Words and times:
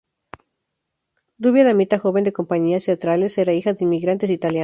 Rubia 1.37 1.63
damita 1.63 1.99
joven 1.99 2.23
de 2.23 2.33
compañías 2.33 2.85
teatrales, 2.85 3.37
era 3.37 3.53
hija 3.53 3.73
de 3.73 3.85
inmigrantes 3.85 4.31
italianos. 4.31 4.59